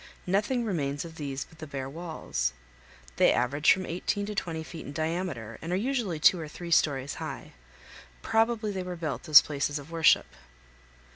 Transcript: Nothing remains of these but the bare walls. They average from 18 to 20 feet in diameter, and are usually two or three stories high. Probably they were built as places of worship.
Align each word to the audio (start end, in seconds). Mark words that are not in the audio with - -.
Nothing 0.25 0.65
remains 0.65 1.05
of 1.05 1.13
these 1.13 1.45
but 1.45 1.59
the 1.59 1.67
bare 1.67 1.87
walls. 1.87 2.53
They 3.17 3.31
average 3.31 3.71
from 3.71 3.85
18 3.85 4.25
to 4.25 4.33
20 4.33 4.63
feet 4.63 4.85
in 4.87 4.93
diameter, 4.93 5.59
and 5.61 5.71
are 5.71 5.75
usually 5.75 6.19
two 6.19 6.39
or 6.39 6.47
three 6.47 6.71
stories 6.71 7.13
high. 7.21 7.53
Probably 8.23 8.71
they 8.71 8.81
were 8.81 8.95
built 8.95 9.29
as 9.29 9.41
places 9.43 9.77
of 9.77 9.91
worship. 9.91 10.25